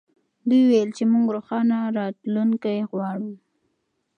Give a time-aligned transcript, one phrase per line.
[0.49, 3.31] دوی وویل چې موږ روښانه راتلونکې غواړو.